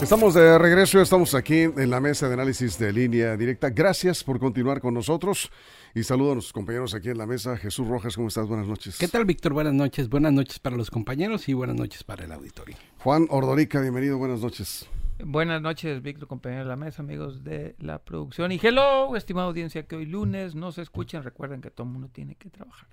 [0.00, 3.70] Estamos de regreso, estamos aquí en la mesa de análisis de línea directa.
[3.70, 5.50] Gracias por continuar con nosotros
[5.94, 7.56] y saludo a nuestros compañeros aquí en la mesa.
[7.56, 8.46] Jesús Rojas, ¿cómo estás?
[8.46, 8.98] Buenas noches.
[8.98, 9.54] ¿Qué tal, Víctor?
[9.54, 10.10] Buenas noches.
[10.10, 12.76] Buenas noches para los compañeros y buenas noches para el auditorio.
[12.98, 14.86] Juan Ordorica, bienvenido, buenas noches.
[15.24, 18.52] Buenas noches, Víctor, compañero de la mesa, amigos de la producción.
[18.52, 21.22] Y hello, estimada audiencia, que hoy lunes no se escuchan.
[21.22, 22.86] Recuerden que todo el mundo tiene que trabajar.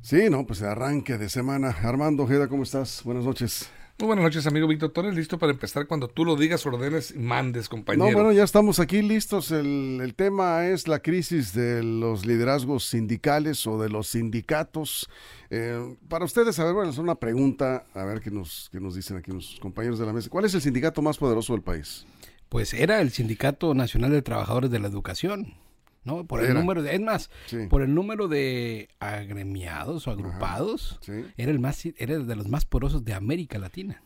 [0.00, 1.68] Sí, no, pues arranque de semana.
[1.82, 3.02] Armando Ojeda, ¿cómo estás?
[3.04, 3.70] Buenas noches.
[4.00, 5.14] Muy buenas noches, amigo Víctor Torres.
[5.14, 8.06] Listo para empezar cuando tú lo digas, ordenes y mandes, compañero.
[8.06, 9.50] No, bueno, ya estamos aquí listos.
[9.50, 15.06] El, el, tema es la crisis de los liderazgos sindicales o de los sindicatos.
[15.50, 18.94] Eh, para ustedes, a ver, bueno, es una pregunta, a ver qué nos, qué nos
[18.94, 20.30] dicen aquí los compañeros de la mesa.
[20.30, 22.06] ¿Cuál es el sindicato más poderoso del país?
[22.48, 25.56] Pues era el Sindicato Nacional de Trabajadores de la Educación.
[26.04, 26.24] ¿No?
[26.26, 27.66] Por el número de, es más, sí.
[27.68, 31.24] por el número de agremiados o agrupados, sí.
[31.36, 34.02] era el más, era de los más porosos de América Latina.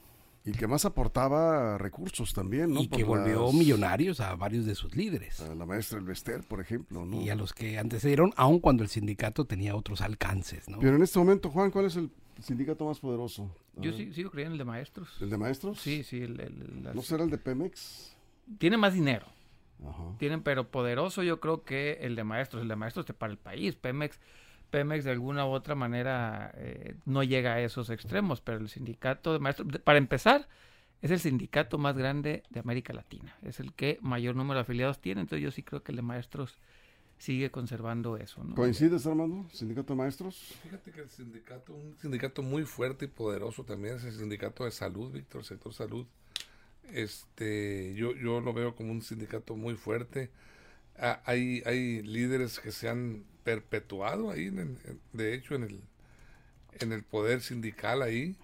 [0.47, 2.83] Y que más aportaba recursos también, ¿no?
[2.83, 3.55] Y por que volvió las...
[3.55, 5.41] millonarios a varios de sus líderes.
[5.41, 7.23] A la maestra Elvester, por ejemplo, ¿no?
[7.23, 10.81] Y a los que antecedieron, aun cuando el sindicato tenía otros alcances, ¿no?
[10.81, 12.11] Pero en este momento, Juan, ¿cuál es el
[12.43, 13.57] sindicato más poderoso?
[13.79, 15.09] A Yo sí, sigo creyendo en el de maestros.
[15.19, 15.81] ¿El de maestros?
[15.81, 16.19] Sí, sí.
[16.19, 16.95] El, el, las...
[16.95, 18.15] ¿No será el de Pemex?
[18.59, 19.27] Tiene más dinero.
[19.87, 20.15] Ajá.
[20.19, 23.75] Tienen, pero poderoso yo creo que el de maestros, el de maestros para el país,
[23.77, 24.21] Pemex,
[24.71, 29.33] Pemex de alguna u otra manera eh, no llega a esos extremos, pero el sindicato
[29.33, 30.49] de maestros, para empezar,
[31.03, 35.01] es el sindicato más grande de América Latina, es el que mayor número de afiliados
[35.01, 36.59] tiene, entonces yo sí creo que el de maestros
[37.19, 38.43] sigue conservando eso.
[38.43, 38.55] ¿no?
[38.55, 39.47] ¿Coincides, Armando?
[39.53, 40.37] ¿Sindicato de maestros?
[40.63, 44.71] Fíjate que el sindicato, un sindicato muy fuerte y poderoso también es el sindicato de
[44.71, 46.07] salud, Víctor, el sector salud
[46.93, 50.31] este yo yo lo veo como un sindicato muy fuerte.
[50.99, 55.81] Ah, hay hay líderes que se han perpetuado ahí en, en, de hecho en el
[56.81, 58.37] en el poder sindical ahí.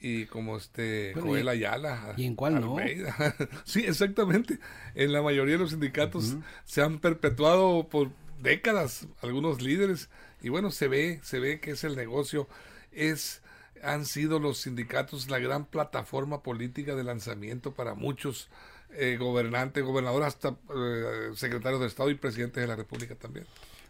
[0.00, 2.76] Y como este Bueno, Joel Ayala ¿y en cuál no?
[3.64, 4.58] Sí exactamente.
[4.94, 8.10] En la mayoría de los sindicatos se han perpetuado por
[8.42, 10.10] décadas algunos líderes.
[10.42, 12.48] Y bueno se ve se ve que es el negocio.
[12.92, 13.40] Es
[13.82, 18.48] han sido los sindicatos la gran plataforma política de lanzamiento para muchos
[18.92, 23.46] eh, gobernantes, gobernadores, hasta eh, secretarios de Estado y presidentes de la República también.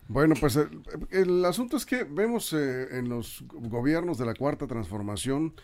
[0.09, 4.67] Bueno, pues el, el asunto es que vemos eh, en los gobiernos de la Cuarta
[4.67, 5.55] Transformación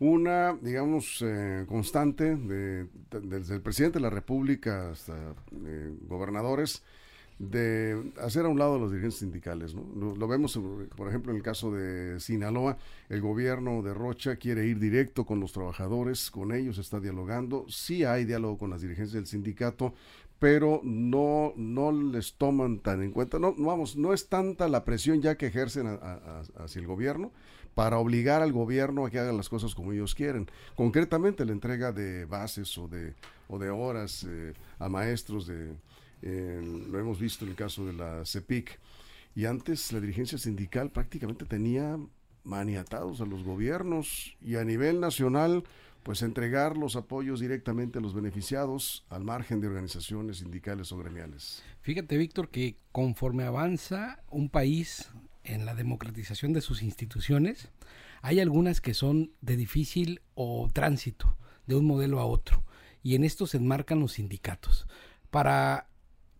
[0.00, 5.34] una, digamos, eh, constante de, de- desde el presidente de la República hasta
[5.66, 6.84] eh, gobernadores
[7.38, 9.74] de hacer a un lado a los dirigentes sindicales.
[9.74, 10.14] ¿no?
[10.16, 10.58] Lo, vemos,
[10.96, 12.78] por ejemplo, en el caso de Sinaloa,
[13.08, 18.04] el gobierno de Rocha quiere ir directo con los trabajadores, con ellos está dialogando, sí
[18.04, 19.94] hay diálogo con las dirigencias del sindicato,
[20.40, 25.20] pero no, no les toman tan en cuenta, no, vamos, no es tanta la presión
[25.20, 25.86] ya que ejercen
[26.56, 27.32] hacia el gobierno
[27.74, 30.48] para obligar al gobierno a que haga las cosas como ellos quieren.
[30.74, 33.14] Concretamente la entrega de bases o de,
[33.48, 35.74] o de horas eh, a maestros de,
[36.22, 38.78] eh, lo hemos visto en el caso de la CEPIC.
[39.34, 41.98] Y antes la dirigencia sindical prácticamente tenía
[42.44, 45.64] maniatados a los gobiernos y a nivel nacional,
[46.02, 51.62] pues entregar los apoyos directamente a los beneficiados al margen de organizaciones sindicales o gremiales.
[51.82, 55.10] Fíjate, Víctor, que conforme avanza un país
[55.44, 57.70] en la democratización de sus instituciones,
[58.22, 61.36] hay algunas que son de difícil o tránsito
[61.66, 62.64] de un modelo a otro.
[63.02, 64.86] Y en esto se enmarcan los sindicatos.
[65.30, 65.87] Para,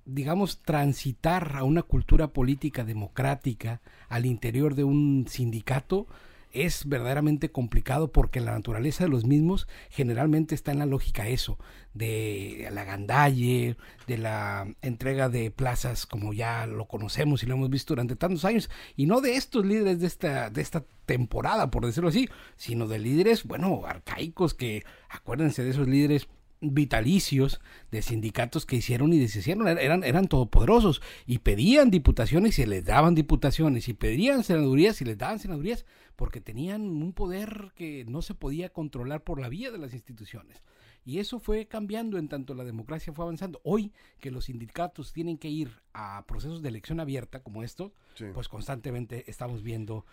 [0.08, 6.06] digamos, transitar a una cultura política democrática al interior de un sindicato,
[6.50, 11.58] es verdaderamente complicado porque la naturaleza de los mismos generalmente está en la lógica eso,
[11.92, 13.76] de la gandalle,
[14.06, 18.46] de la entrega de plazas como ya lo conocemos y lo hemos visto durante tantos
[18.46, 22.88] años, y no de estos líderes de esta, de esta temporada, por decirlo así, sino
[22.88, 26.28] de líderes, bueno, arcaicos que, acuérdense de esos líderes
[26.60, 27.60] vitalicios
[27.90, 32.84] de sindicatos que hicieron y deshicieron, eran, eran todopoderosos y pedían diputaciones y se les
[32.84, 35.84] daban diputaciones y pedían senadurías y les daban senadurías
[36.16, 40.62] porque tenían un poder que no se podía controlar por la vía de las instituciones.
[41.04, 43.60] Y eso fue cambiando en tanto la democracia fue avanzando.
[43.64, 48.26] Hoy que los sindicatos tienen que ir a procesos de elección abierta como estos, Sí.
[48.34, 50.04] pues constantemente estamos viendo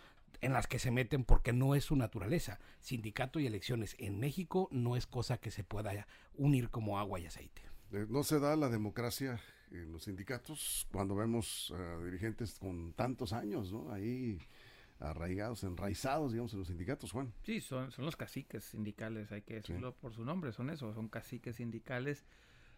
[0.42, 2.60] en las que se meten porque no es su naturaleza.
[2.80, 7.26] Sindicato y elecciones en México no es cosa que se pueda unir como agua y
[7.26, 7.62] aceite.
[7.92, 9.40] Eh, No se da la democracia
[9.72, 13.92] en los sindicatos cuando vemos a dirigentes con tantos años, ¿no?
[13.92, 14.40] Ahí
[15.00, 17.34] arraigados, enraizados, digamos, en los sindicatos, Juan.
[17.44, 21.10] Sí, son, son los caciques sindicales, hay que decirlo por su nombre, son eso, son
[21.10, 22.26] caciques sindicales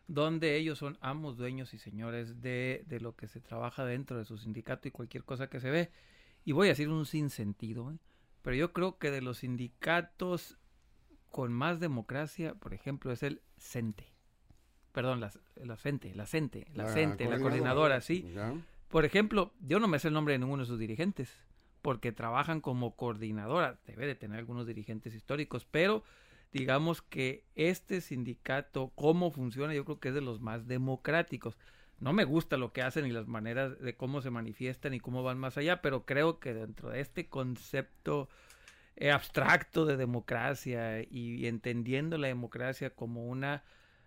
[0.07, 4.25] donde ellos son amos, dueños y señores de, de lo que se trabaja dentro de
[4.25, 5.91] su sindicato y cualquier cosa que se ve.
[6.47, 7.97] Y voy a decir un sinsentido, ¿eh?
[8.41, 10.57] pero yo creo que de los sindicatos
[11.29, 14.13] con más democracia, por ejemplo, es el CENTE.
[14.93, 18.33] Perdón, la, la CENTE, la CENTE, la, CENTE, la coordinadora, sí.
[18.87, 21.37] Por ejemplo, yo no me sé el nombre de ninguno de sus dirigentes,
[21.81, 23.81] porque trabajan como coordinadora.
[23.85, 26.05] Debe de tener algunos dirigentes históricos, pero
[26.53, 31.57] digamos que este sindicato, cómo funciona, yo creo que es de los más democráticos.
[31.99, 35.23] No me gusta lo que hacen y las maneras de cómo se manifiestan y cómo
[35.23, 38.29] van más allá, pero creo que dentro de este concepto
[38.95, 43.63] eh, abstracto de democracia y, entendiendo la democracia como una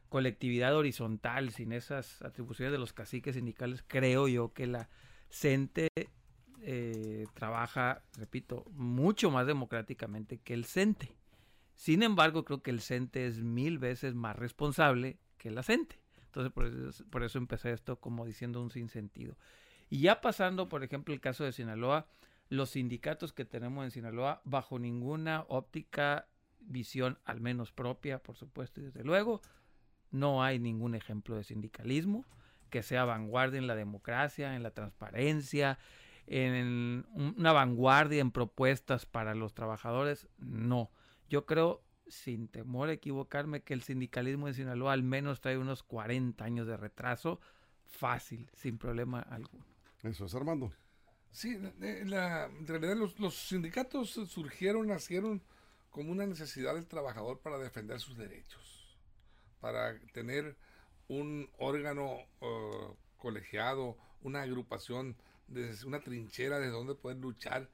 [0.08, 4.88] colectividad horizontal, sin esas atribuciones de los caciques sindicales, creo yo que la
[5.28, 5.88] CENTE
[6.62, 11.16] eh, trabaja, repito, mucho más democráticamente que el CENTE.
[11.74, 16.00] Sin embargo, creo que el CENTE es mil veces más responsable que la CENTE.
[16.30, 19.36] Entonces, por eso, por eso empecé esto como diciendo un sinsentido.
[19.88, 22.06] Y ya pasando, por ejemplo, el caso de Sinaloa,
[22.48, 26.28] los sindicatos que tenemos en Sinaloa, bajo ninguna óptica,
[26.60, 29.40] visión, al menos propia, por supuesto, y desde luego,
[30.12, 32.24] no hay ningún ejemplo de sindicalismo
[32.70, 35.78] que sea vanguardia en la democracia, en la transparencia,
[36.28, 40.28] en una vanguardia en propuestas para los trabajadores.
[40.38, 40.92] No.
[41.28, 45.82] Yo creo, sin temor a equivocarme, que el sindicalismo en Sinaloa al menos trae unos
[45.82, 47.40] 40 años de retraso,
[47.84, 49.64] fácil, sin problema alguno.
[50.02, 50.72] Eso es Armando.
[51.32, 55.42] Sí, la, en realidad los, sindicatos surgieron, nacieron
[55.90, 58.98] como una necesidad del trabajador para defender sus derechos,
[59.60, 60.56] para tener
[61.08, 65.16] un órgano uh, colegiado, una agrupación,
[65.84, 67.68] una trinchera de donde poder luchar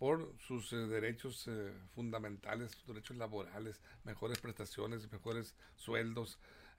[0.00, 6.38] por sus eh, derechos eh, fundamentales, sus derechos laborales, mejores prestaciones, mejores sueldos,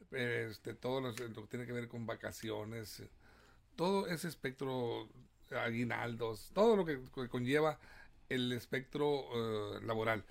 [0.10, 3.04] este, todo lo, que tiene que ver con vacaciones,
[3.76, 5.08] todo ese espectro,
[5.52, 7.78] aguinaldos, todo lo que, conlleva
[8.28, 10.26] el espectro eh, laboral.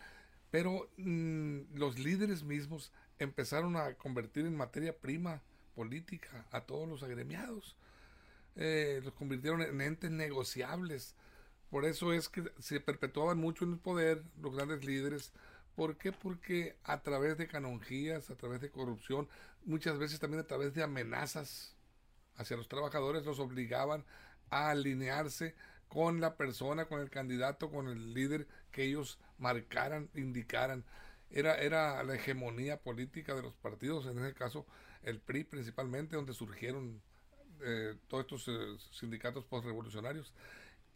[0.50, 2.90] Pero mm, los líderes mismos
[3.20, 5.42] empezaron a convertir en materia prima
[5.76, 7.76] política a todos los agremiados.
[8.56, 11.14] los convirtieron en entes negociables
[11.70, 15.32] por eso es que se perpetuaban mucho en el poder los grandes líderes.
[15.76, 16.12] ¿Por qué?
[16.12, 19.28] Porque a través de canonjías, a través de corrupción,
[19.64, 21.76] muchas veces también a través de amenazas
[22.37, 24.05] hacia los trabajadores, los obligaban
[24.50, 25.55] a alinearse
[25.88, 30.84] con la persona, con el candidato, con el líder que ellos marcaran, indicaran.
[31.31, 34.66] Era, era la hegemonía política de los partidos, en ese caso
[35.02, 37.00] el PRI principalmente, donde surgieron
[37.62, 40.32] eh, todos estos eh, sindicatos postrevolucionarios.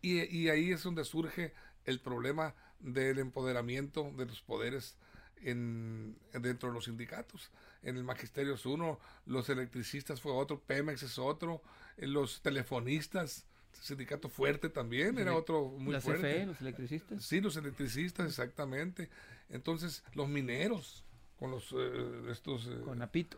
[0.05, 1.55] Y, ahí es donde surge
[1.87, 4.97] el problema del empoderamiento de los poderes
[5.37, 7.51] en, dentro de los sindicatos.
[7.83, 11.63] En el magisterio es uno, los electricistas fue otro, Pemex es otro,
[11.97, 16.35] eh, los telefonistas, sindicato fuerte también, era otro muy la fuerte.
[16.35, 17.25] CFE, los electricistas.
[17.25, 19.09] Sí, los electricistas, exactamente.
[19.49, 21.03] Entonces, los mineros,
[21.39, 23.37] con los eh, estos eh, con Napito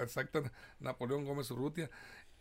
[0.00, 0.42] exacto
[0.80, 1.88] Napoleón Gómez Urrutia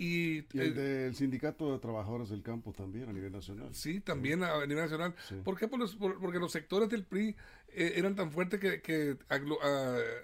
[0.02, 3.68] y, el del Sindicato de Trabajadores del Campo también a nivel nacional.
[3.76, 5.14] Sí, también a nivel nacional.
[5.44, 5.68] ¿Por qué?
[5.68, 7.36] porque los sectores del PRI
[7.74, 9.18] eh, eran tan fuertes que,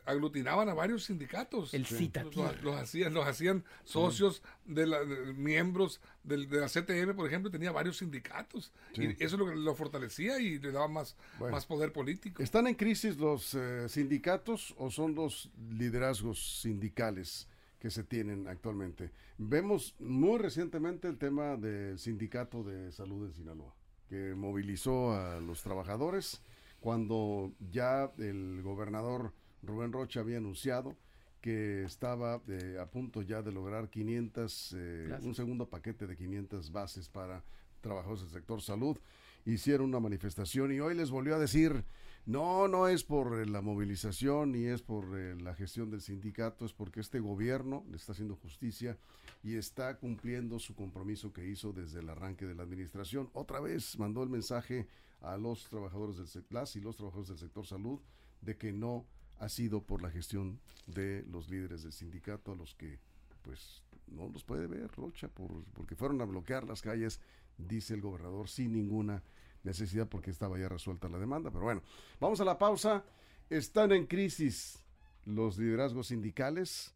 [0.05, 1.73] aglutinaban a varios sindicatos.
[1.73, 2.23] El CITA.
[2.63, 5.03] Los, hacían, los hacían socios de, la,
[5.35, 8.71] miembros de la CTM, por ejemplo, tenía varios sindicatos.
[8.93, 12.41] Y eso lo, lo fortalecía y le daba más, más poder político.
[12.41, 17.49] ¿Están en crisis los eh, sindicatos o son los liderazgos sindicales?
[17.85, 19.11] Que se tienen actualmente.
[19.37, 23.75] Vemos muy recientemente el tema del sindicato de salud en Sinaloa,
[24.09, 26.41] que movilizó a los trabajadores
[26.79, 30.97] cuando ya el gobernador Rubén Rocha había anunciado
[31.41, 36.71] que estaba eh, a punto ya de lograr 500, eh, un segundo paquete de 500
[36.71, 37.43] bases para
[37.81, 38.97] trabajadores del sector salud.
[39.45, 41.85] Hicieron una manifestación y hoy les volvió a decir,
[42.25, 46.65] no, no es por eh, la movilización ni es por eh, la gestión del sindicato,
[46.65, 48.97] es porque este gobierno le está haciendo justicia
[49.43, 53.29] y está cumpliendo su compromiso que hizo desde el arranque de la administración.
[53.33, 54.87] Otra vez mandó el mensaje
[55.21, 57.99] a los trabajadores del sector y los trabajadores del sector salud
[58.41, 59.05] de que no
[59.39, 62.99] ha sido por la gestión de los líderes del sindicato a los que
[63.41, 67.19] pues no los puede ver Rocha por, porque fueron a bloquear las calles,
[67.57, 69.23] dice el gobernador, sin ninguna
[69.63, 71.51] necesidad porque estaba ya resuelta la demanda.
[71.51, 71.83] Pero bueno,
[72.19, 73.03] vamos a la pausa.
[73.49, 74.79] Están en crisis
[75.25, 76.93] los liderazgos sindicales.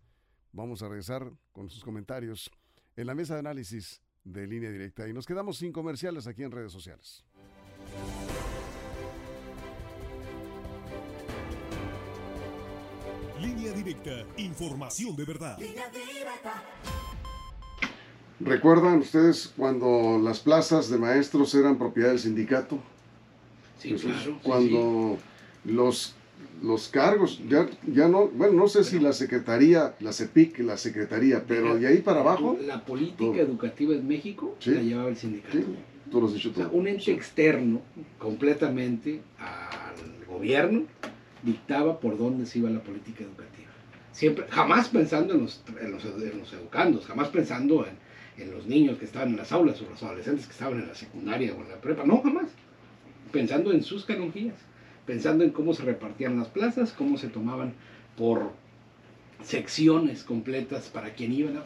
[0.51, 2.51] Vamos a regresar con sus comentarios
[2.95, 5.07] en la mesa de análisis de línea directa.
[5.07, 7.23] Y nos quedamos sin comerciales aquí en redes sociales.
[13.39, 15.57] Línea directa, información de verdad.
[18.39, 22.79] ¿Recuerdan ustedes cuando las plazas de maestros eran propiedad del sindicato?
[23.79, 24.39] Sí, claro.
[24.43, 25.17] Cuando
[25.65, 26.15] los
[26.61, 31.43] los cargos, ya, ya no, bueno, no sé si la Secretaría, la CEPIC, la Secretaría,
[31.47, 33.35] pero de ahí para abajo, La política todo.
[33.35, 34.71] educativa en México Sí.
[34.71, 35.57] la llevaba el sindicato.
[35.57, 35.63] sí,
[36.11, 36.77] tú lo has dicho O sea, todo.
[36.77, 37.11] un ente Sí.
[37.11, 37.81] externo
[38.17, 40.83] completamente al gobierno
[41.43, 43.68] dictaba por dónde se iba la política educativa.
[44.19, 48.65] Siempre, jamás pensando en los, en los, en los educandos, jamás pensando en, en los
[48.65, 51.61] niños que estaban en las aulas o los adolescentes que estaban en la secundaria o
[51.61, 52.47] en la prepa, no, jamás.
[53.31, 54.57] Pensando en sus canonjías,
[55.05, 57.71] pensando en cómo se repartían las plazas, cómo se tomaban
[58.17, 58.51] por
[59.41, 61.63] secciones completas para quien iban a...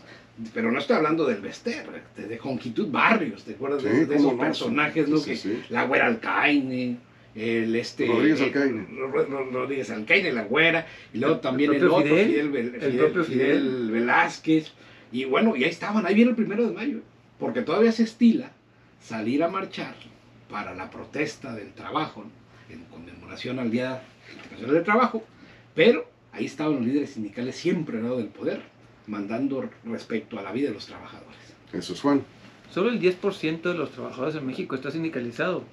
[0.53, 4.15] Pero no estoy hablando del Vester, de, de Jonquitud Barrios, ¿te acuerdas de, Sí, de
[4.15, 5.17] esos no, personajes, sí, no?
[5.17, 5.63] sí, que sí.
[5.69, 6.99] la güera Alcaine,
[7.35, 8.05] el este...
[8.07, 8.87] Rodríguez eh, Alcaine.
[8.97, 12.81] Ro- Ro- Rodríguez Alcaine, la güera, y luego también el, propio otro, Fidel, Fidel, el
[12.81, 13.91] Fidel- propio Fidel Fidel.
[13.91, 14.71] Velázquez,
[15.11, 16.99] y bueno, y ahí estaban, ahí viene el primero de mayo,
[17.39, 18.51] porque todavía se estila
[19.01, 19.95] salir a marchar
[20.49, 22.43] para la protesta del trabajo, ¿no?
[22.73, 25.23] en conmemoración al Día Internacional del Trabajo,
[25.75, 28.61] pero ahí estaban los líderes sindicales siempre al lado del poder,
[29.07, 31.37] mandando respecto a la vida de los trabajadores.
[31.73, 32.23] Eso es Juan.
[32.71, 35.63] Solo el 10% de los trabajadores en México está sindicalizado.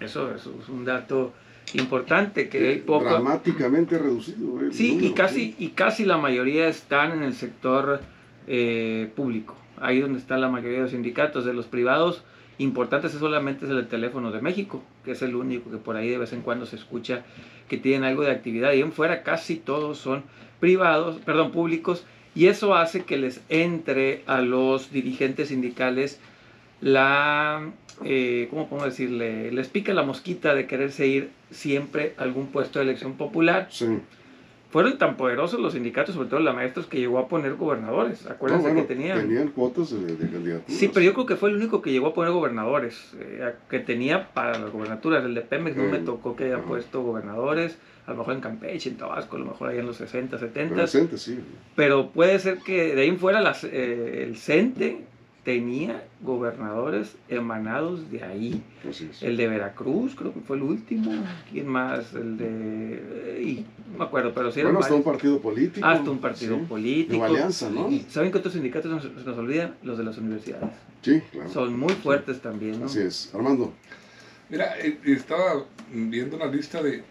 [0.00, 1.32] Eso, eso es un dato
[1.74, 3.04] importante que hay poco.
[3.04, 4.60] Dramáticamente reducido.
[4.60, 8.00] eh, el Sí, y casi, y casi la mayoría están en el sector
[8.46, 9.56] eh, público.
[9.78, 11.44] Ahí donde está la mayoría de los sindicatos.
[11.44, 12.22] De los privados,
[12.58, 15.96] importantes es solamente es el de Teléfonos de México, que es el único que por
[15.96, 17.24] ahí de vez en cuando se escucha
[17.68, 18.72] que tienen algo de actividad.
[18.72, 20.24] Y en fuera casi todos son
[20.60, 22.04] privados, perdón, públicos.
[22.34, 26.20] Y eso hace que les entre a los dirigentes sindicales
[26.80, 27.70] la,
[28.04, 29.50] eh, ¿cómo podemos decirle?
[29.52, 33.86] Les pica la mosquita de quererse ir siempre a algún puesto de elección popular Sí.
[34.70, 38.24] fueron tan poderosos los sindicatos, sobre todo la maestros, que llegó a poner gobernadores.
[38.24, 39.20] No, Acuérdense bueno, que tenían.
[39.20, 40.78] tenían cuotas de, de candidaturas.
[40.78, 43.78] Sí, pero yo creo que fue el único que llegó a poner gobernadores, eh, que
[43.78, 45.24] tenía para las gobernaturas.
[45.24, 46.64] El de Pemex no me tocó que haya ajá.
[46.66, 49.96] puesto gobernadores, a lo mejor en Campeche, en Tabasco, a lo mejor ahí en los
[49.96, 50.74] 60, 70.
[50.74, 51.38] Presente, sí.
[51.74, 54.98] Pero puede ser que de ahí en fuera las, eh, el CENTE
[55.46, 58.60] tenía gobernadores emanados de ahí.
[59.20, 61.12] El de Veracruz, creo que fue el último.
[61.52, 62.12] ¿Quién más?
[62.14, 63.40] El de.
[63.44, 65.86] y no me acuerdo, pero sí eran bueno, hasta un partido político.
[65.86, 66.64] Hasta un partido sí.
[66.68, 67.12] político.
[67.18, 67.88] Nueva Alianza, ¿no?
[67.88, 69.76] Y ¿Saben qué otros sindicatos nos- se nos olvidan?
[69.84, 70.68] Los de las universidades.
[71.02, 71.48] Sí, claro.
[71.48, 72.86] Son muy fuertes también, ¿no?
[72.86, 73.32] Así es.
[73.32, 73.72] Armando.
[74.50, 77.04] Mira, eh, estaba viendo una lista de,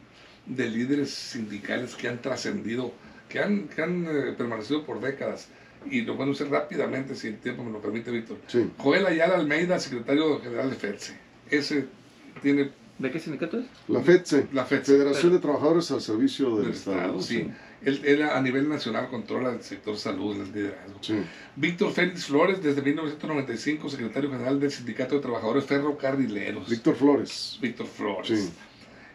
[0.46, 2.92] de líderes sindicales que han trascendido,
[3.30, 5.48] que han, que han eh, permanecido por décadas.
[5.90, 8.38] Y lo puedo hacer rápidamente, si el tiempo me lo permite, Víctor.
[8.48, 8.70] Sí.
[8.78, 11.18] Joel Ayala Almeida, secretario general de FEDSE.
[11.50, 11.86] Ese
[12.42, 13.66] tiene ¿De qué sindicato es?
[13.90, 14.48] La FEDSE.
[14.54, 14.94] la FEDSE.
[14.94, 16.98] Federación de Trabajadores al Servicio del, del Estado.
[16.98, 17.48] Estado, sí.
[17.84, 20.98] Él, él a nivel nacional controla el sector salud, el liderazgo.
[21.02, 21.16] Sí.
[21.58, 26.70] Víctor Félix Flores, desde 1995, secretario general del Sindicato de Trabajadores Ferrocarrileros.
[26.70, 27.60] Víctor Flores.
[27.62, 28.40] Víctor Flores.
[28.40, 28.54] Sí.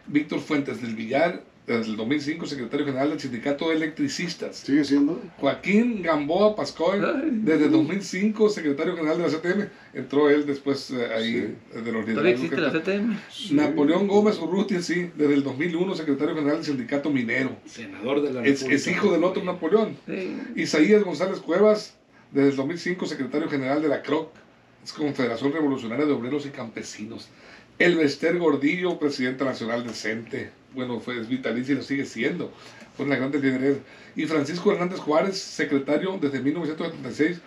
[0.05, 1.43] Víctor Fuentes del Villar,
[1.77, 4.57] desde el 2005, secretario general del Sindicato de Electricistas.
[4.57, 5.21] ¿Sigue siendo?
[5.37, 7.29] Joaquín Gamboa Pascoy, Ay.
[7.43, 9.67] desde 2005, secretario general de la CTM.
[9.93, 11.55] Entró él después eh, ahí Sí.
[11.75, 12.71] eh, de los ¿Todavía existe la.
[12.71, 13.17] CTM?
[13.31, 13.53] Sí.
[13.53, 17.55] Napoleón Gómez Urrutia, sí, desde el 2001, secretario general del Sindicato Minero.
[17.65, 18.75] Senador de la Es, República.
[18.75, 19.97] es hijo del otro Napoleón.
[20.07, 20.37] Sí.
[20.55, 21.95] Isaías González Cuevas,
[22.31, 24.31] desde el 2005, secretario general de la CROC,
[24.83, 27.29] es Confederación Revolucionaria de Obreros y Campesinos.
[27.79, 32.51] Elvester Gordillo, presidente nacional de CENTE, bueno, fue es vitalicio y lo sigue siendo,
[32.95, 33.79] fue una grande lideresa.
[34.15, 37.39] Y Francisco Hernández Juárez, secretario desde 1976,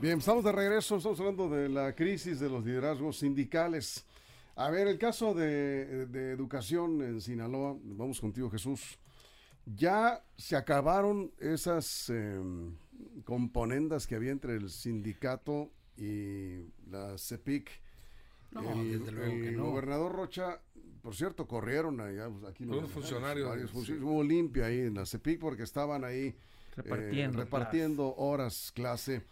[0.01, 4.05] Bien, estamos de regreso, estamos hablando de la crisis de los liderazgos sindicales.
[4.57, 8.99] A ver, el caso de, de educación en Sinaloa, vamos contigo Jesús.
[9.67, 12.41] Ya se acabaron esas eh,
[13.25, 17.71] componendas que había entre el sindicato y la CEPIC.
[18.51, 19.65] No, el, desde luego el que no.
[19.67, 20.61] gobernador Rocha,
[21.01, 23.93] por cierto, corrieron allá, pues, aquí funcionarios, varios sí.
[23.95, 26.35] Hubo limpia ahí en la CEPIC porque estaban ahí
[26.77, 27.39] Repartiendo.
[27.39, 29.23] eh, repartiendo horas clase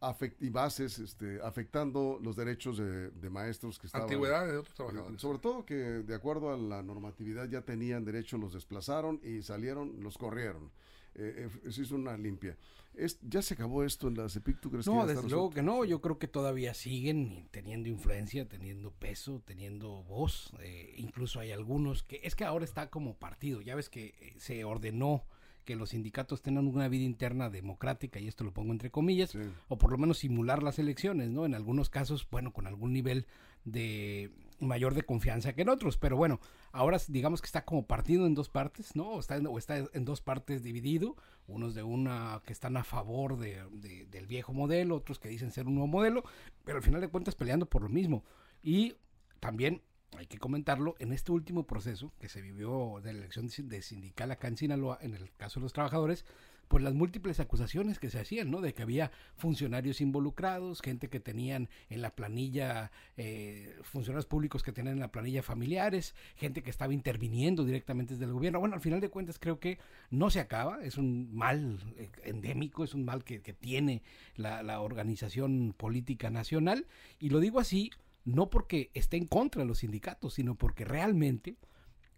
[0.00, 4.06] afect- y bases, este, afectando los derechos de, de maestros que estaban.
[4.06, 5.20] Antigüedades de otros trabajadores.
[5.20, 10.02] Sobre todo que de acuerdo a la normatividad ya tenían derecho, los desplazaron y salieron,
[10.02, 10.70] los corrieron.
[11.14, 12.56] Eh, eh, se hizo una limpia.
[12.94, 14.60] Es, ¿Ya se acabó esto en la CEPIC?
[14.60, 15.54] ¿Tú crees No, que desde luego resuelto?
[15.54, 15.84] que no.
[15.84, 20.52] Yo creo que todavía siguen teniendo influencia, teniendo peso, teniendo voz.
[20.60, 23.60] Eh, incluso hay algunos que es que ahora está como partido.
[23.62, 25.24] Ya ves que eh, se ordenó
[25.68, 29.40] que los sindicatos tengan una vida interna democrática, y esto lo pongo entre comillas, Sí.
[29.68, 31.44] o por lo menos simular las elecciones, ¿no?
[31.44, 33.26] En algunos casos, bueno, con algún nivel
[33.66, 36.40] de mayor de confianza que en otros, pero bueno,
[36.72, 39.10] ahora digamos que está como partido en dos partes, ¿no?
[39.10, 42.82] O está en, o está en dos partes dividido, unos de una que están a
[42.84, 46.24] favor de, de- del viejo modelo, otros que dicen ser un nuevo modelo,
[46.64, 48.24] pero al final de cuentas peleando por lo mismo.
[48.62, 48.94] Y
[49.38, 49.82] también
[50.16, 53.68] hay que comentarlo, en este último proceso que se vivió de la elección de sin-
[53.68, 56.24] de sindical acá en Sinaloa, en el caso de los trabajadores,
[56.68, 58.60] pues las múltiples acusaciones que se hacían, ¿no?
[58.60, 64.72] De que había funcionarios involucrados, gente que tenían en la planilla, eh, funcionarios públicos que
[64.72, 68.60] tenían en la planilla familiares, gente que estaba interviniendo directamente desde el gobierno.
[68.60, 69.78] Bueno, al final de cuentas creo que
[70.10, 74.02] no se acaba, es un mal eh, endémico, es un mal que, tiene
[74.36, 76.86] la organización política nacional,
[77.18, 77.90] y lo digo así
[78.28, 81.56] no porque esté en contra de los sindicatos, sino porque realmente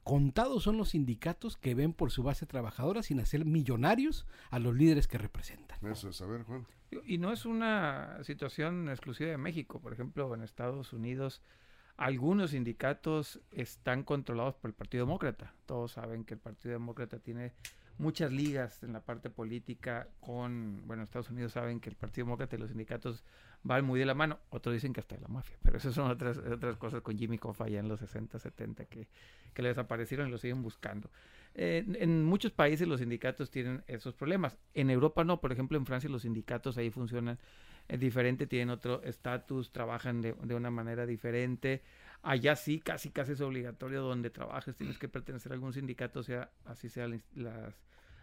[0.03, 4.75] contados son los sindicatos que ven por su base trabajadora sin hacer millonarios a los
[4.75, 5.79] líderes que representan.
[5.87, 6.67] Eso es, a ver, Juan.
[7.05, 9.81] Y no es una situación exclusiva de México.
[9.81, 11.43] Por ejemplo, en Estados Unidos,
[11.97, 15.55] algunos sindicatos están controlados por el Partido Demócrata.
[15.67, 17.53] Todos saben que el Partido Demócrata tiene
[18.01, 22.57] muchas ligas en la parte política con, bueno, Estados Unidos saben que el Partido Demócrata
[22.57, 23.23] y los sindicatos
[23.63, 24.39] van muy de la mano.
[24.49, 27.65] Otros dicen que hasta la mafia, pero esas son otras, otras cosas con Jimmy Hoffa
[27.65, 29.07] allá en los 60, 70 que,
[29.53, 31.11] que le desaparecieron y lo siguen buscando.
[31.55, 34.57] Eh, en, en muchos países los sindicatos tienen esos problemas.
[34.75, 37.39] En Europa no, por ejemplo en Francia los sindicatos ahí funcionan
[37.89, 41.83] eh, diferente, tienen otro estatus, trabajan de, de una manera diferente.
[42.23, 46.51] Allá sí, casi casi es obligatorio donde trabajes, tienes que pertenecer a algún sindicato, sea
[46.65, 47.75] así sea las,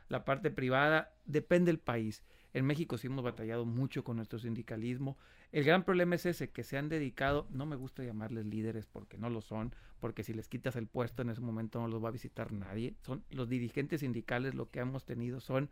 [0.10, 2.24] la parte privada, depende del país.
[2.54, 5.18] En México sí hemos batallado mucho con nuestro sindicalismo.
[5.52, 9.18] El gran problema es ese, que se han dedicado, no me gusta llamarles líderes porque
[9.18, 12.10] no lo son, porque si les quitas el puesto en ese momento no los va
[12.10, 12.96] a visitar nadie.
[13.02, 15.70] Son los dirigentes sindicales lo que hemos tenido son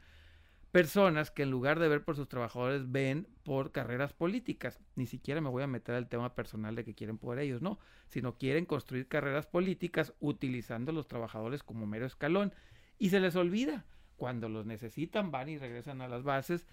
[0.75, 4.77] personas que en lugar de ver por sus trabajadores ven por carreras políticas.
[4.95, 7.79] Ni siquiera me voy a meter al tema personal de que quieren por ellos, no,
[8.09, 12.51] sino quieren construir carreras políticas utilizando a los trabajadores como mero escalón
[12.99, 13.85] y se les olvida.
[14.17, 16.67] Cuando los necesitan van y regresan a las bases.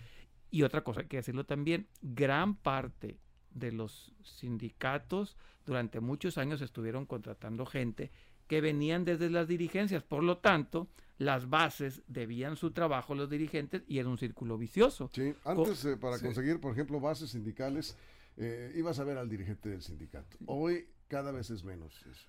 [0.51, 3.21] Y otra cosa hay que decirlo también, gran parte
[3.53, 8.11] de los sindicatos durante muchos años estuvieron contratando gente
[8.49, 10.03] que venían desde las dirigencias.
[10.03, 10.89] Por lo tanto,
[11.23, 15.11] las bases debían su trabajo a los dirigentes y era un círculo vicioso.
[15.13, 16.25] Sí, antes eh, para sí.
[16.25, 17.97] conseguir, por ejemplo, bases sindicales,
[18.37, 20.37] eh, ibas a ver al dirigente del sindicato.
[20.47, 22.27] Hoy cada vez es menos eso.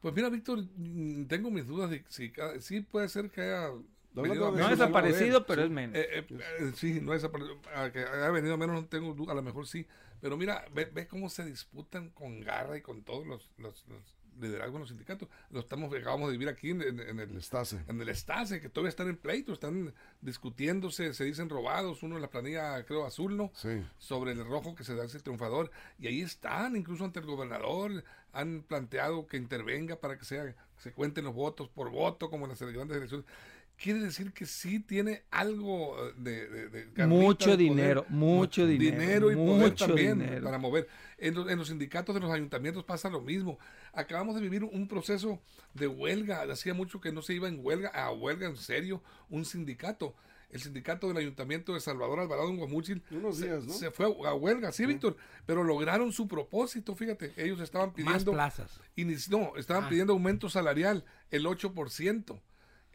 [0.00, 3.70] Pues mira, Víctor, mm, tengo mis dudas de si sí puede ser que haya
[4.14, 5.66] No ha eso, desaparecido, pero sí.
[5.66, 5.96] es menos.
[5.96, 7.58] Eh, eh, eh, sí, no ha desaparecido.
[7.74, 9.86] A que haya venido menos no tengo duda, a lo mejor sí.
[10.20, 14.16] Pero mira, ve, ve cómo se disputan con garra y con todos los, los, los
[14.40, 15.28] liderazgos en los sindicatos.
[15.50, 17.82] Lo estamos, acabamos de vivir aquí en, en- en el, El Stase.
[17.88, 22.22] en el Estase, que todavía están en pleito, están discutiéndose, se dicen robados, uno en
[22.22, 23.50] la planilla, creo, azul, ¿no?
[23.54, 23.82] Sí.
[23.98, 25.70] Sobre el rojo que se da ese triunfador.
[25.98, 30.92] Y ahí están, incluso ante el gobernador, han planteado que intervenga para que sea, se
[30.92, 33.26] cuenten los votos por voto, como en las grandes elecciones.
[33.76, 37.58] Quiere decir que sí tiene algo eh, de, de- de carnita Mucho de poder.
[37.68, 40.44] dinero, mucho dinero, y poder mucho también dinero.
[40.44, 40.88] para mover.
[41.18, 43.58] En los, en los sindicatos de los ayuntamientos pasa lo mismo.
[43.92, 45.40] Acabamos de vivir un proceso
[45.74, 46.42] de huelga.
[46.50, 50.14] Hacía mucho que no se iba en huelga, a huelga en serio, un sindicato.
[50.48, 53.72] El sindicato del ayuntamiento de Salvador Alvarado en Guamúchil Unos se, días, ¿no?
[53.74, 58.32] se fue a, huelga, sí, Víctor, pero lograron su propósito, fíjate, ellos estaban Más pidiendo
[58.32, 58.80] plazas.
[58.96, 59.88] Inici- no, estaban Ah.
[59.88, 62.40] pidiendo aumento salarial, el 8%.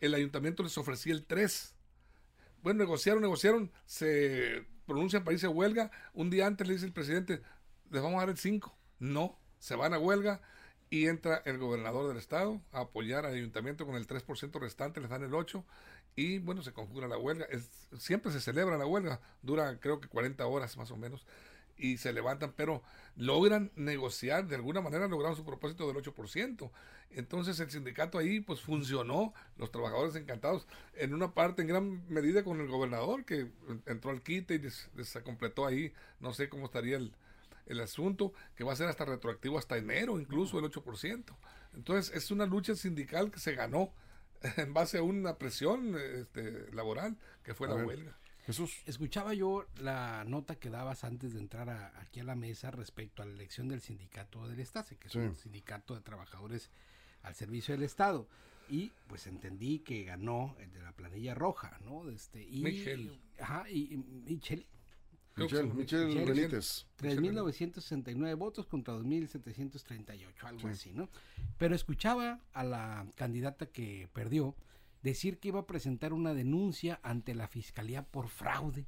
[0.01, 1.75] El ayuntamiento les ofrecía el 3%.
[2.63, 5.91] Bueno, negociaron, negociaron, se pronuncian irse a huelga.
[6.13, 7.41] Un día antes le dice el presidente,
[7.89, 8.73] les vamos a dar el 5%.
[8.99, 10.41] No, se van a huelga
[10.89, 15.09] y entra el gobernador del estado a apoyar al ayuntamiento con el 3% restante, les
[15.09, 15.65] dan el 8%
[16.15, 17.45] y bueno, se conjura la huelga.
[17.45, 21.25] Es- siempre se celebra la huelga, dura creo que 40 horas más o menos
[21.77, 22.83] y se levantan, pero
[23.15, 26.71] logran negociar, de alguna manera lograron su propósito del 8%.
[27.11, 32.43] Entonces el sindicato ahí pues funcionó, los trabajadores encantados, en una parte en gran medida
[32.43, 33.51] con el gobernador que
[33.85, 37.13] entró al quite y les, les completó ahí, no sé cómo estaría el,
[37.65, 41.37] el asunto, que va a ser hasta retroactivo hasta enero, incluso el 8%.
[41.73, 43.93] Entonces es una lucha sindical que se ganó
[44.57, 47.87] en base a una presión este, laboral que fue A la ver.
[47.87, 48.15] huelga.
[48.45, 48.81] Jesús.
[48.85, 53.21] Escuchaba yo la nota que dabas antes de entrar a- aquí a la mesa respecto
[53.21, 55.19] a la elección del sindicato del Estase, que es Sí.
[55.19, 56.69] un sindicato de trabajadores
[57.23, 58.27] al servicio del Estado.
[58.69, 62.07] y pues entendí que ganó el de la planilla roja, ¿no?
[62.09, 63.19] Este, y, Michel.
[63.37, 64.65] Ajá, y, y Michel.
[65.35, 66.25] Michel, Michel Michel.
[66.25, 66.85] Benítez.
[66.97, 71.09] 3.969 votos contra 2.738, algo así, ¿no?
[71.57, 74.55] Pero escuchaba a la candidata que perdió
[75.01, 78.87] decir que iba a presentar una denuncia ante la fiscalía por fraude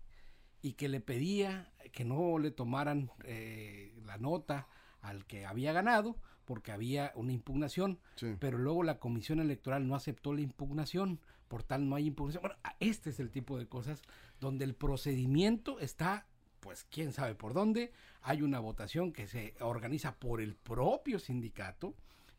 [0.61, 4.67] y que le pedía que no le tomaran eh, la nota
[5.01, 8.35] al que había ganado porque había una impugnación, Sí.
[8.39, 12.41] pero luego la comisión electoral no aceptó la impugnación, por tal no hay impugnación.
[12.41, 14.01] Bueno, este es el tipo de cosas
[14.41, 16.25] donde el procedimiento está,
[16.59, 21.93] pues quién sabe por dónde, hay una votación que se organiza por el propio sindicato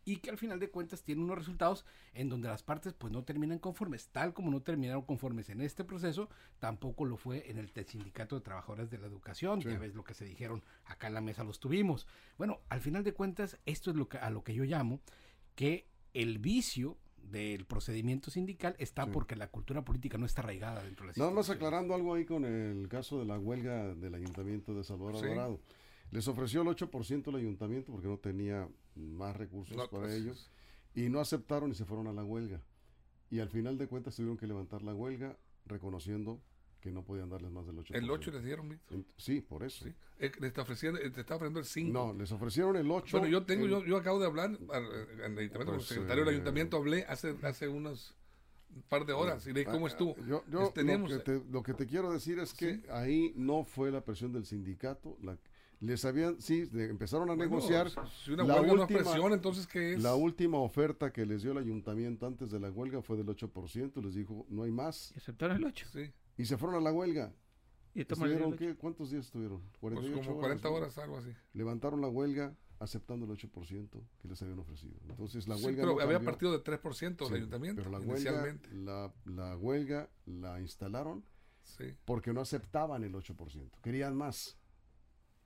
[0.04, 3.24] y que al final de cuentas tiene unos resultados en donde las partes pues no
[3.24, 7.70] terminan conformes, tal como no terminaron conformes en este proceso, tampoco lo fue en el
[7.86, 11.20] sindicato de trabajadores de la educación, ya ves lo que se dijeron acá en la
[11.20, 12.06] mesa los tuvimos.
[12.38, 15.00] Bueno, al final de cuentas esto es lo que a lo que yo llamo
[15.54, 21.04] que el vicio del procedimiento sindical está porque la cultura política no está arraigada dentro
[21.04, 24.74] de las Nada más aclarando algo ahí con el caso de la huelga del ayuntamiento
[24.74, 25.24] de Salvador Sí.
[25.24, 25.60] Alvarado.
[26.10, 30.50] Les ofreció el 8% el ayuntamiento porque no tenía más recursos No, para pues, ellos
[30.94, 32.60] y no aceptaron y se fueron a la huelga.
[33.30, 35.36] Y al final de cuentas tuvieron que levantar la huelga
[35.66, 36.40] reconociendo
[36.80, 37.94] que no podían darles más del 8%.
[37.96, 38.98] El 8 les dieron, Víctor.
[39.16, 39.86] Sí, por eso.
[39.86, 39.92] Sí.
[40.18, 41.92] Eh, le está ofreciendo, eh, te está ofreciendo el 5.
[41.92, 43.18] No, les ofrecieron el 8.
[43.18, 44.84] Bueno, yo tengo, el- yo, yo acabo de hablar al-
[45.24, 48.14] en el ayuntamiento, con el Pues, secretario del eh, ayuntamiento, hablé hace, hace unos
[48.76, 50.16] un par de horas y le dije cómo Ah, estuvo.
[50.26, 53.32] Yo, yo Es- tenemos, lo, que te, lo que te quiero decir es que ahí
[53.36, 55.16] no fue la presión del sindicato.
[55.22, 55.38] La,
[55.80, 57.90] les habían, sí, de- empezaron a Bueno, negociar.
[58.24, 60.02] Si una la huelga no es última- presión, entonces ¿qué es?
[60.02, 64.00] La última oferta que les dio el ayuntamiento antes de la huelga fue del 8%.
[64.02, 65.12] Les dijo, no hay más.
[65.14, 65.86] Y aceptaron el 8.
[65.92, 67.32] Sí, Y se fueron a la huelga.
[67.94, 68.56] Y ¿Estuvieron 8.
[68.58, 68.74] qué?
[68.74, 69.60] ¿Cuántos días estuvieron?
[69.60, 70.74] pues 48 como 40 ¿no?
[70.74, 71.30] horas, algo así.
[71.52, 74.94] Levantaron la huelga aceptando el 8% que les habían ofrecido.
[75.08, 76.30] Entonces la Sí, huelga pero no había cambió.
[76.32, 78.68] partido de 3% del Sí, ayuntamiento Pero la huelga, inicialmente.
[78.74, 81.24] la, la huelga la instalaron
[81.62, 81.84] Sí.
[82.04, 84.58] porque no aceptaban el 8%, querían más.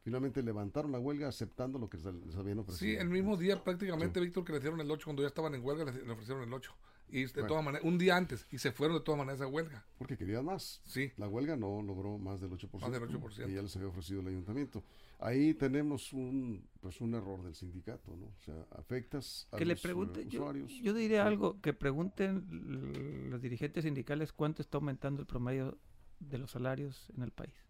[0.08, 2.92] Finalmente levantaron la huelga aceptando lo que les habían ofrecido.
[2.92, 5.62] Sí, el mismo día prácticamente, Víctor, que le dieron el 8, cuando ya estaban en
[5.62, 6.72] huelga, le, ofrecieron el 8.
[7.10, 7.46] Y de Bueno.
[7.48, 9.84] todas maneras, un día antes, y se fueron de todas maneras a huelga.
[9.98, 10.80] Porque querían más.
[10.86, 11.12] Sí.
[11.18, 12.80] La huelga no logró más del 8%.
[12.80, 13.46] Más del 8%.
[13.46, 14.82] Que ya les había ofrecido el ayuntamiento.
[15.18, 18.26] Ahí tenemos un pues un error del sindicato, ¿no?
[18.28, 20.72] O sea, afectas a Que le los, pregunten, eh, yo, usuarios.
[20.80, 25.76] yo diría algo, que pregunten los dirigentes sindicales cuánto está aumentando el promedio
[26.20, 27.67] de los salarios en el país.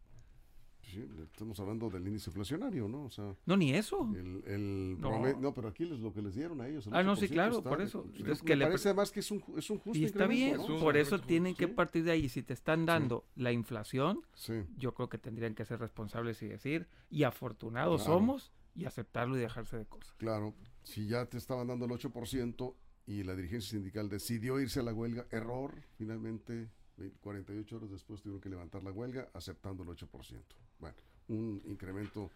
[0.89, 3.05] Sí, estamos hablando del índice inflacionario, ¿no?
[3.05, 4.09] O sea, No, ni eso.
[4.15, 5.09] el, el No.
[5.11, 6.87] promedio- no, pero aquí es lo que les dieron a ellos.
[6.87, 8.05] el Ah, no, sí, 8% claro, por eso.
[8.05, 10.57] me Entonces, que le parece además que es un, es un justo Y está bien,
[10.81, 12.29] por eso tienen que partir de ahí.
[12.29, 14.55] Si te están dando la inflación, Sí.
[14.77, 18.19] yo creo que tendrían que ser responsables y decir, y afortunados Claro.
[18.21, 20.15] somos, y aceptarlo y dejarse de cosas.
[20.19, 24.83] Claro, si ya te estaban dando el 8% y la dirigencia sindical decidió irse a
[24.85, 26.78] la huelga, error, finalmente, 20
[27.21, 30.43] 48 horas después tuvieron que levantar la huelga aceptando el 8%.
[30.79, 30.97] Bueno,
[31.29, 32.31] un incremento,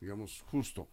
[0.00, 0.88] digamos, justo.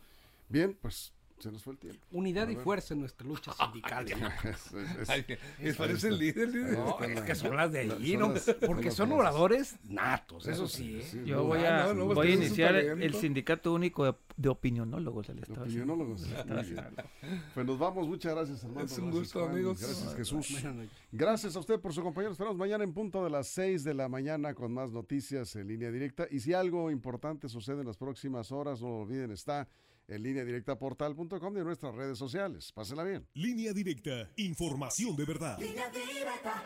[0.49, 2.05] Bien, pues se nos fue el tiempo.
[2.11, 4.05] Unidad y fuerza en nuestra lucha sindical.
[4.43, 5.25] Es- es- es- Ay,
[5.59, 6.77] es- parece el líder, líder.
[6.77, 8.29] No, es la- que son las de allí, ¿no?
[8.33, 10.97] las- Porque son oradores natos, eso sí.
[10.99, 11.03] ¿eh?
[11.09, 15.27] Sí, Yo no, voy Ah, a, voy a iniciar el sindicato único de, de opinionólogos
[15.27, 15.63] del Estado.
[15.63, 16.21] opinionólogos.
[16.45, 16.85] Muy bien.
[17.53, 18.85] Pues nos vamos, muchas gracias, Armando.
[18.85, 19.51] Es un Gracias, gusto, Juan.
[19.51, 19.79] amigos.
[19.81, 20.51] Gracias, Jesús.
[20.51, 20.91] Buenas noches.
[21.11, 22.31] Gracias a usted por su compañero.
[22.31, 25.91] Esperamos mañana en punto de las 6 de la mañana con más noticias en línea
[25.91, 26.27] directa.
[26.31, 29.67] Y si algo importante sucede en las próximas horas, no lo olviden, está
[30.07, 32.71] en línea directa portal.com de nuestras redes sociales.
[32.73, 33.27] Pásenla bien.
[33.33, 35.57] Línea directa, información de verdad.
[35.59, 36.63] Línea directa.